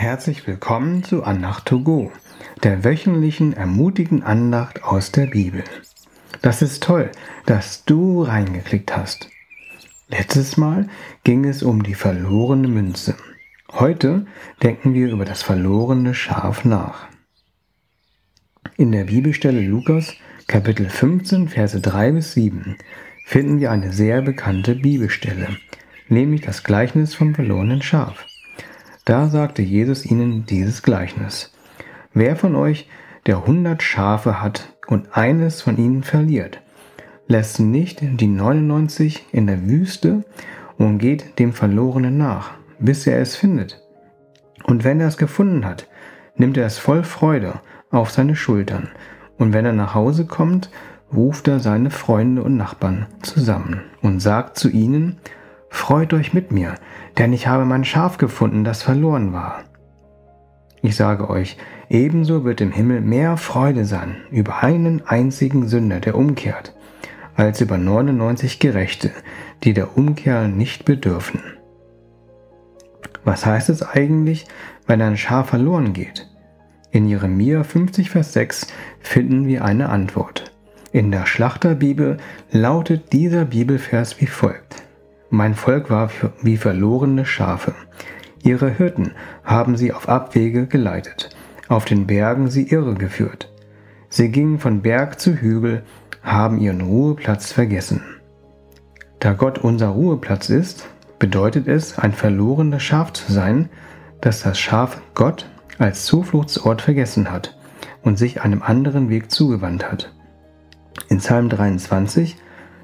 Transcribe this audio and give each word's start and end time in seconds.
Herzlich 0.00 0.46
willkommen 0.46 1.02
zu 1.02 1.24
Andacht 1.24 1.66
to 1.66 1.80
go, 1.80 2.12
der 2.62 2.84
wöchentlichen 2.84 3.52
ermutigen 3.52 4.22
Andacht 4.22 4.84
aus 4.84 5.10
der 5.10 5.26
Bibel. 5.26 5.64
Das 6.40 6.62
ist 6.62 6.84
toll, 6.84 7.10
dass 7.46 7.84
du 7.84 8.22
reingeklickt 8.22 8.96
hast. 8.96 9.28
Letztes 10.06 10.56
Mal 10.56 10.86
ging 11.24 11.44
es 11.44 11.64
um 11.64 11.82
die 11.82 11.96
verlorene 11.96 12.68
Münze. 12.68 13.16
Heute 13.72 14.24
denken 14.62 14.94
wir 14.94 15.10
über 15.10 15.24
das 15.24 15.42
verlorene 15.42 16.14
Schaf 16.14 16.64
nach. 16.64 17.08
In 18.76 18.92
der 18.92 19.06
Bibelstelle 19.06 19.62
Lukas 19.62 20.14
Kapitel 20.46 20.88
15 20.88 21.48
Verse 21.48 21.80
3 21.80 22.12
bis 22.12 22.34
7 22.34 22.76
finden 23.26 23.58
wir 23.58 23.72
eine 23.72 23.92
sehr 23.92 24.22
bekannte 24.22 24.76
Bibelstelle, 24.76 25.56
nämlich 26.08 26.42
das 26.42 26.62
Gleichnis 26.62 27.16
vom 27.16 27.34
verlorenen 27.34 27.82
Schaf. 27.82 28.27
Da 29.08 29.28
sagte 29.28 29.62
Jesus 29.62 30.04
ihnen 30.04 30.44
dieses 30.44 30.82
Gleichnis. 30.82 31.50
Wer 32.12 32.36
von 32.36 32.54
euch, 32.54 32.90
der 33.24 33.46
hundert 33.46 33.82
Schafe 33.82 34.42
hat 34.42 34.76
und 34.86 35.16
eines 35.16 35.62
von 35.62 35.78
ihnen 35.78 36.02
verliert, 36.02 36.60
lässt 37.26 37.58
nicht 37.58 38.02
die 38.02 38.26
99 38.26 39.24
in 39.32 39.46
der 39.46 39.66
Wüste 39.66 40.24
und 40.76 40.98
geht 40.98 41.38
dem 41.38 41.54
Verlorenen 41.54 42.18
nach, 42.18 42.50
bis 42.80 43.06
er 43.06 43.18
es 43.18 43.34
findet. 43.34 43.82
Und 44.64 44.84
wenn 44.84 45.00
er 45.00 45.08
es 45.08 45.16
gefunden 45.16 45.64
hat, 45.64 45.88
nimmt 46.36 46.58
er 46.58 46.66
es 46.66 46.76
voll 46.76 47.02
Freude 47.02 47.62
auf 47.90 48.10
seine 48.10 48.36
Schultern. 48.36 48.90
Und 49.38 49.54
wenn 49.54 49.64
er 49.64 49.72
nach 49.72 49.94
Hause 49.94 50.26
kommt, 50.26 50.70
ruft 51.14 51.48
er 51.48 51.60
seine 51.60 51.88
Freunde 51.90 52.42
und 52.42 52.58
Nachbarn 52.58 53.06
zusammen 53.22 53.84
und 54.02 54.20
sagt 54.20 54.58
zu 54.58 54.68
ihnen, 54.68 55.16
Freut 55.70 56.12
euch 56.12 56.32
mit 56.32 56.52
mir, 56.52 56.74
denn 57.18 57.32
ich 57.32 57.46
habe 57.46 57.64
mein 57.64 57.84
Schaf 57.84 58.18
gefunden, 58.18 58.64
das 58.64 58.82
verloren 58.82 59.32
war. 59.32 59.64
Ich 60.82 60.96
sage 60.96 61.28
euch, 61.28 61.56
ebenso 61.88 62.44
wird 62.44 62.60
im 62.60 62.72
Himmel 62.72 63.00
mehr 63.00 63.36
Freude 63.36 63.84
sein 63.84 64.16
über 64.30 64.62
einen 64.62 65.06
einzigen 65.06 65.68
Sünder, 65.68 66.00
der 66.00 66.16
umkehrt, 66.16 66.74
als 67.34 67.60
über 67.60 67.78
99 67.78 68.58
Gerechte, 68.58 69.10
die 69.64 69.72
der 69.72 69.96
Umkehr 69.96 70.48
nicht 70.48 70.84
bedürfen. 70.84 71.42
Was 73.24 73.44
heißt 73.44 73.68
es 73.68 73.82
eigentlich, 73.82 74.46
wenn 74.86 75.02
ein 75.02 75.16
Schaf 75.16 75.50
verloren 75.50 75.92
geht? 75.92 76.28
In 76.90 77.06
Jeremia 77.06 77.64
50, 77.64 78.10
Vers 78.10 78.32
6 78.32 78.68
finden 79.00 79.46
wir 79.46 79.64
eine 79.64 79.90
Antwort. 79.90 80.52
In 80.92 81.10
der 81.10 81.26
Schlachterbibel 81.26 82.16
lautet 82.50 83.12
dieser 83.12 83.44
Bibelvers 83.44 84.20
wie 84.20 84.26
folgt. 84.26 84.87
Mein 85.30 85.54
Volk 85.54 85.90
war 85.90 86.10
wie 86.42 86.56
verlorene 86.56 87.26
Schafe. 87.26 87.74
Ihre 88.42 88.70
Hirten 88.70 89.12
haben 89.44 89.76
sie 89.76 89.92
auf 89.92 90.08
Abwege 90.08 90.66
geleitet, 90.66 91.30
auf 91.68 91.84
den 91.84 92.06
Bergen 92.06 92.48
sie 92.48 92.68
irregeführt. 92.68 93.52
Sie 94.08 94.30
gingen 94.30 94.58
von 94.58 94.80
Berg 94.80 95.20
zu 95.20 95.34
Hügel, 95.34 95.82
haben 96.22 96.58
ihren 96.58 96.80
Ruheplatz 96.80 97.52
vergessen. 97.52 98.02
Da 99.20 99.34
Gott 99.34 99.58
unser 99.58 99.88
Ruheplatz 99.88 100.48
ist, 100.48 100.88
bedeutet 101.18 101.68
es, 101.68 101.98
ein 101.98 102.12
verlorenes 102.12 102.82
Schaf 102.82 103.12
zu 103.12 103.30
sein, 103.30 103.68
dass 104.22 104.42
das 104.42 104.58
Schaf 104.58 105.02
Gott 105.14 105.50
als 105.78 106.06
Zufluchtsort 106.06 106.80
vergessen 106.80 107.30
hat 107.30 107.58
und 108.02 108.16
sich 108.16 108.40
einem 108.40 108.62
anderen 108.62 109.10
Weg 109.10 109.30
zugewandt 109.30 109.90
hat. 109.90 110.14
In 111.08 111.18
Psalm 111.18 111.50
23, 111.50 112.36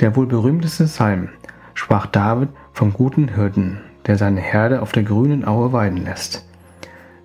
der 0.00 0.16
wohl 0.16 0.26
berühmteste 0.26 0.84
Psalm, 0.84 1.30
sprach 1.76 2.06
David 2.06 2.48
vom 2.72 2.92
guten 2.92 3.28
Hirten, 3.28 3.80
der 4.06 4.16
seine 4.16 4.40
Herde 4.40 4.82
auf 4.82 4.92
der 4.92 5.02
grünen 5.02 5.46
Aue 5.46 5.72
weiden 5.72 6.04
lässt. 6.04 6.44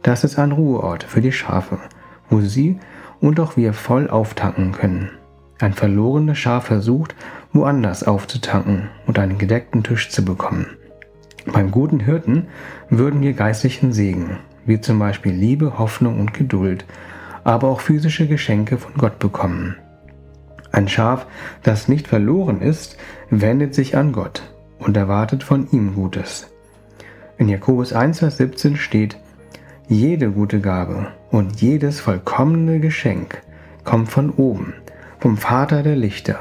Das 0.03 0.23
ist 0.23 0.38
ein 0.38 0.51
Ruheort 0.51 1.03
für 1.03 1.22
die 1.22 1.31
Schafe, 1.31 1.79
wo 2.29 2.41
sie 2.41 2.79
und 3.22 3.39
auch 3.39 3.56
wir 3.56 3.73
voll 3.73 4.09
auftanken 4.09 4.73
können. 4.73 5.09
Ein 5.59 5.73
verlorenes 5.73 6.38
Schaf 6.38 6.66
versucht, 6.66 7.16
woanders 7.53 8.03
aufzutanken 8.03 8.89
und 9.06 9.19
einen 9.19 9.38
gedeckten 9.38 9.84
Tisch 9.84 10.09
zu 10.09 10.25
bekommen. 10.25 10.68
Beim 11.45 11.72
guten 11.72 12.00
Hirten 12.00 12.47
würden 12.89 13.22
wir 13.22 13.33
geistlichen 13.33 13.94
Segen, 13.94 14.38
wie 14.66 14.81
zum 14.81 15.00
Beispiel 15.00 15.33
Liebe, 15.33 15.79
Hoffnung 15.79 16.19
und 16.19 16.33
Geduld, 16.33 16.85
aber 17.44 17.69
auch 17.69 17.79
physische 17.79 18.28
Geschenke 18.28 18.78
von 18.78 18.94
Gott 18.95 19.18
bekommen. 19.18 19.75
Ein 20.71 20.87
Schaf, 20.87 21.27
das 21.63 21.87
nicht 21.87 22.07
verloren 22.07 22.61
ist, 22.61 22.97
wendet 23.29 23.75
sich 23.75 23.97
an 23.97 24.13
Gott 24.13 24.43
und 24.79 24.95
erwartet 24.95 25.43
von 25.43 25.67
ihm 25.71 25.95
Gutes. 25.95 26.47
In 27.37 27.49
Jakobus 27.49 27.93
1, 27.93 28.19
Vers 28.19 28.37
17 28.37 28.77
steht, 28.77 29.17
jede 29.87 30.31
gute 30.31 30.61
Gabe 30.61 31.07
und 31.31 31.61
jedes 31.61 31.99
vollkommene 31.99 32.79
Geschenk 32.79 33.41
kommt 33.83 34.09
von 34.09 34.29
oben, 34.29 34.73
vom 35.19 35.37
Vater 35.37 35.83
der 35.83 35.95
Lichter, 35.95 36.39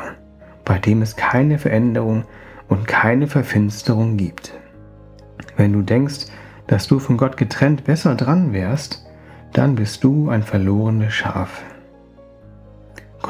bei 0.64 0.78
dem 0.78 1.02
es 1.02 1.16
keine 1.16 1.58
Veränderung 1.58 2.24
und 2.68 2.86
keine 2.86 3.26
Verfinsterung 3.26 4.16
gibt. 4.16 4.52
Wenn 5.56 5.72
du 5.72 5.82
denkst, 5.82 6.26
dass 6.68 6.86
du 6.86 7.00
von 7.00 7.16
Gott 7.16 7.36
getrennt 7.36 7.84
besser 7.84 8.14
dran 8.14 8.52
wärst, 8.52 9.04
dann 9.52 9.74
bist 9.74 10.04
du 10.04 10.30
ein 10.30 10.44
verlorenes 10.44 11.12
Schaf. 11.12 11.64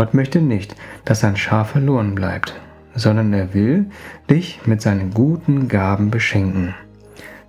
Gott 0.01 0.15
möchte 0.15 0.41
nicht, 0.41 0.77
dass 1.05 1.21
sein 1.21 1.37
Schaf 1.37 1.73
verloren 1.73 2.15
bleibt, 2.15 2.59
sondern 2.95 3.35
er 3.35 3.53
will 3.53 3.91
dich 4.31 4.61
mit 4.65 4.81
seinen 4.81 5.11
guten 5.11 5.69
Gaben 5.69 6.11
beschenken. 6.11 6.75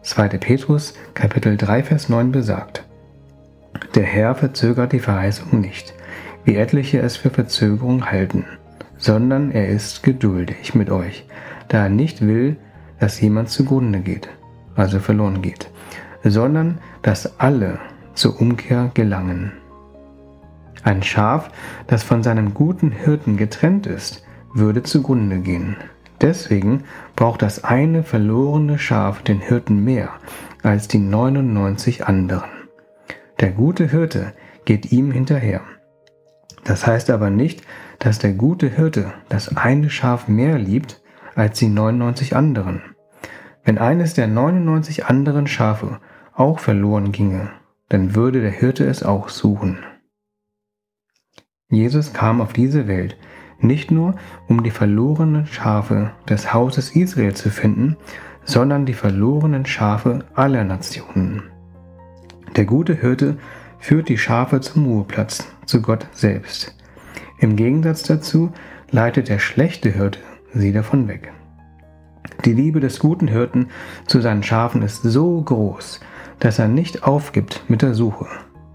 2. 0.01 0.27
Petrus 0.27 0.93
Kapitel 1.13 1.55
3 1.55 1.83
Vers 1.83 2.09
9 2.09 2.33
besagt, 2.33 2.83
Der 3.95 4.03
Herr 4.03 4.35
verzögert 4.35 4.91
die 4.91 4.99
Verheißung 4.99 5.61
nicht, 5.61 5.93
wie 6.43 6.57
etliche 6.57 6.99
es 6.99 7.15
für 7.15 7.29
Verzögerung 7.29 8.11
halten, 8.11 8.43
sondern 8.97 9.51
er 9.51 9.69
ist 9.69 10.03
geduldig 10.03 10.75
mit 10.75 10.89
euch, 10.89 11.25
da 11.69 11.83
er 11.83 11.89
nicht 11.89 12.19
will, 12.19 12.57
dass 12.99 13.21
jemand 13.21 13.47
zugrunde 13.47 14.01
geht, 14.01 14.27
also 14.75 14.99
verloren 14.99 15.41
geht, 15.41 15.69
sondern 16.21 16.79
dass 17.01 17.39
alle 17.39 17.79
zur 18.13 18.41
Umkehr 18.41 18.91
gelangen. 18.93 19.53
Ein 20.83 21.03
Schaf, 21.03 21.51
das 21.87 22.03
von 22.03 22.23
seinem 22.23 22.53
guten 22.53 22.91
Hirten 22.91 23.37
getrennt 23.37 23.85
ist, 23.85 24.23
würde 24.53 24.83
zugrunde 24.83 25.39
gehen. 25.39 25.77
Deswegen 26.21 26.83
braucht 27.15 27.41
das 27.41 27.63
eine 27.63 28.03
verlorene 28.03 28.77
Schaf 28.77 29.21
den 29.21 29.39
Hirten 29.39 29.83
mehr 29.83 30.09
als 30.63 30.87
die 30.87 30.99
99 30.99 32.05
anderen. 32.05 32.49
Der 33.39 33.51
gute 33.51 33.87
Hirte 33.87 34.33
geht 34.65 34.91
ihm 34.91 35.11
hinterher. 35.11 35.61
Das 36.63 36.85
heißt 36.85 37.09
aber 37.09 37.31
nicht, 37.31 37.63
dass 37.97 38.19
der 38.19 38.33
gute 38.33 38.67
Hirte 38.67 39.13
das 39.29 39.55
eine 39.57 39.89
Schaf 39.89 40.27
mehr 40.27 40.59
liebt 40.59 41.01
als 41.35 41.57
die 41.57 41.69
99 41.69 42.35
anderen. 42.35 42.81
Wenn 43.63 43.77
eines 43.77 44.13
der 44.13 44.27
99 44.27 45.05
anderen 45.05 45.47
Schafe 45.47 45.99
auch 46.33 46.59
verloren 46.59 47.11
ginge, 47.11 47.49
dann 47.89 48.15
würde 48.15 48.41
der 48.41 48.51
Hirte 48.51 48.85
es 48.85 49.03
auch 49.03 49.29
suchen. 49.29 49.79
Jesus 51.71 52.13
kam 52.13 52.41
auf 52.41 52.53
diese 52.53 52.87
Welt 52.87 53.17
nicht 53.59 53.91
nur, 53.91 54.15
um 54.47 54.63
die 54.63 54.71
verlorenen 54.71 55.45
Schafe 55.45 56.11
des 56.27 56.53
Hauses 56.53 56.95
Israel 56.95 57.33
zu 57.33 57.49
finden, 57.49 57.95
sondern 58.43 58.85
die 58.85 58.93
verlorenen 58.93 59.65
Schafe 59.65 60.25
aller 60.33 60.63
Nationen. 60.63 61.43
Der 62.55 62.65
gute 62.65 62.95
Hirte 62.95 63.37
führt 63.79 64.09
die 64.09 64.17
Schafe 64.17 64.61
zum 64.61 64.85
Ruheplatz, 64.85 65.47
zu 65.65 65.81
Gott 65.81 66.07
selbst. 66.11 66.75
Im 67.39 67.55
Gegensatz 67.55 68.03
dazu 68.03 68.51
leitet 68.91 69.29
der 69.29 69.39
schlechte 69.39 69.89
Hirte 69.89 70.19
sie 70.53 70.73
davon 70.73 71.07
weg. 71.07 71.31
Die 72.45 72.53
Liebe 72.53 72.79
des 72.79 72.99
guten 72.99 73.27
Hirten 73.27 73.67
zu 74.07 74.19
seinen 74.19 74.43
Schafen 74.43 74.81
ist 74.81 75.03
so 75.03 75.41
groß, 75.41 76.01
dass 76.39 76.59
er 76.59 76.67
nicht 76.67 77.03
aufgibt 77.03 77.63
mit 77.67 77.81
der 77.81 77.93
Suche, 77.93 78.27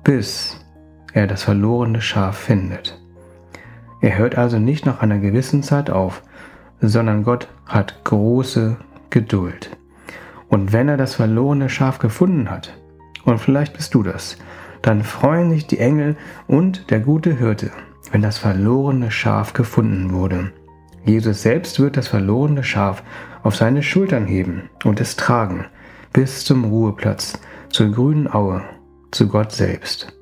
bis 0.04 0.65
er 1.16 1.26
das 1.26 1.44
verlorene 1.44 2.02
Schaf 2.02 2.36
findet. 2.36 3.00
Er 4.02 4.18
hört 4.18 4.36
also 4.36 4.58
nicht 4.58 4.84
nach 4.84 5.00
einer 5.00 5.18
gewissen 5.18 5.62
Zeit 5.62 5.88
auf, 5.88 6.22
sondern 6.82 7.24
Gott 7.24 7.48
hat 7.64 8.04
große 8.04 8.76
Geduld. 9.08 9.70
Und 10.48 10.74
wenn 10.74 10.90
er 10.90 10.98
das 10.98 11.14
verlorene 11.14 11.70
Schaf 11.70 11.98
gefunden 11.98 12.50
hat, 12.50 12.76
und 13.24 13.38
vielleicht 13.38 13.72
bist 13.72 13.94
du 13.94 14.02
das, 14.02 14.36
dann 14.82 15.02
freuen 15.02 15.50
sich 15.50 15.66
die 15.66 15.78
Engel 15.78 16.16
und 16.46 16.90
der 16.90 17.00
gute 17.00 17.32
Hirte, 17.32 17.70
wenn 18.12 18.20
das 18.20 18.36
verlorene 18.36 19.10
Schaf 19.10 19.54
gefunden 19.54 20.12
wurde. 20.12 20.52
Jesus 21.06 21.40
selbst 21.40 21.80
wird 21.80 21.96
das 21.96 22.08
verlorene 22.08 22.62
Schaf 22.62 23.02
auf 23.42 23.56
seine 23.56 23.82
Schultern 23.82 24.26
heben 24.26 24.68
und 24.84 25.00
es 25.00 25.16
tragen 25.16 25.64
bis 26.12 26.44
zum 26.44 26.64
Ruheplatz, 26.64 27.38
zur 27.70 27.90
grünen 27.90 28.30
Aue, 28.30 28.62
zu 29.12 29.28
Gott 29.28 29.52
selbst. 29.52 30.15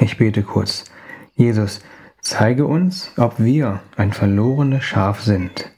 Ich 0.00 0.16
bete 0.16 0.42
kurz. 0.42 0.84
Jesus, 1.34 1.80
zeige 2.20 2.66
uns, 2.66 3.10
ob 3.16 3.40
wir 3.40 3.80
ein 3.96 4.12
verlorenes 4.12 4.84
Schaf 4.84 5.20
sind. 5.20 5.72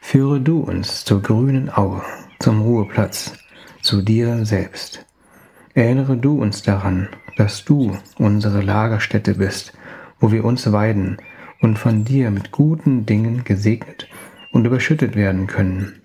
Führe 0.00 0.40
du 0.40 0.60
uns 0.60 1.04
zur 1.04 1.20
grünen 1.22 1.68
Aue, 1.74 2.02
zum 2.38 2.62
Ruheplatz, 2.62 3.32
zu 3.82 4.00
dir 4.00 4.44
selbst. 4.44 5.04
Erinnere 5.74 6.16
du 6.16 6.40
uns 6.40 6.62
daran, 6.62 7.08
dass 7.36 7.64
du 7.64 7.96
unsere 8.16 8.60
Lagerstätte 8.60 9.34
bist, 9.34 9.72
wo 10.20 10.30
wir 10.30 10.44
uns 10.44 10.70
weiden 10.70 11.16
und 11.60 11.76
von 11.76 12.04
dir 12.04 12.30
mit 12.30 12.52
guten 12.52 13.06
Dingen 13.06 13.42
gesegnet 13.42 14.08
und 14.52 14.66
überschüttet 14.66 15.16
werden 15.16 15.48
können. 15.48 16.00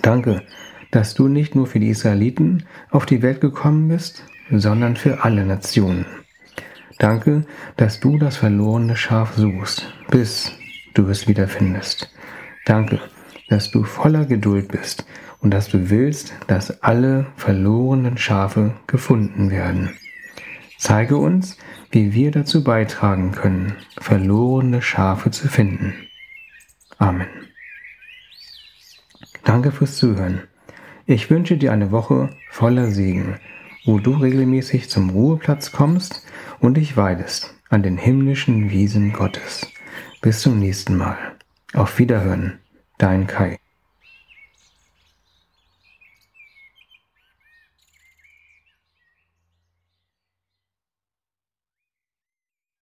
Danke, 0.00 0.42
dass 0.90 1.12
du 1.12 1.28
nicht 1.28 1.54
nur 1.54 1.66
für 1.66 1.80
die 1.80 1.90
Israeliten 1.90 2.64
auf 2.90 3.04
die 3.04 3.20
Welt 3.20 3.42
gekommen 3.42 3.88
bist, 3.88 4.24
sondern 4.50 4.96
für 4.96 5.22
alle 5.22 5.44
Nationen. 5.44 6.06
Danke, 6.98 7.44
dass 7.76 8.00
du 8.00 8.18
das 8.18 8.36
verlorene 8.36 8.96
Schaf 8.96 9.34
suchst, 9.36 9.92
bis 10.10 10.52
du 10.94 11.08
es 11.08 11.28
wiederfindest. 11.28 12.12
Danke, 12.66 13.00
dass 13.48 13.70
du 13.70 13.84
voller 13.84 14.24
Geduld 14.24 14.68
bist 14.68 15.06
und 15.40 15.52
dass 15.52 15.68
du 15.68 15.90
willst, 15.90 16.34
dass 16.48 16.82
alle 16.82 17.26
verlorenen 17.36 18.18
Schafe 18.18 18.74
gefunden 18.88 19.50
werden. 19.50 19.96
Zeige 20.76 21.16
uns, 21.16 21.56
wie 21.90 22.12
wir 22.14 22.32
dazu 22.32 22.64
beitragen 22.64 23.32
können, 23.32 23.76
verlorene 24.00 24.82
Schafe 24.82 25.30
zu 25.30 25.48
finden. 25.48 25.94
Amen. 26.98 27.28
Danke 29.44 29.70
fürs 29.70 29.96
Zuhören. 29.96 30.42
Ich 31.06 31.30
wünsche 31.30 31.56
dir 31.56 31.72
eine 31.72 31.90
Woche 31.90 32.30
voller 32.50 32.90
Segen, 32.90 33.38
wo 33.84 33.98
du 33.98 34.12
regelmäßig 34.12 34.88
zum 34.88 35.10
Ruheplatz 35.10 35.72
kommst 35.72 36.24
und 36.60 36.76
dich 36.76 36.96
weidest 36.96 37.54
an 37.68 37.82
den 37.82 37.96
himmlischen 37.96 38.70
Wiesen 38.70 39.12
Gottes. 39.12 39.66
Bis 40.20 40.40
zum 40.40 40.58
nächsten 40.58 40.96
Mal. 40.96 41.16
Auf 41.74 41.98
Wiederhören, 41.98 42.58
dein 42.98 43.26
Kai. 43.26 43.58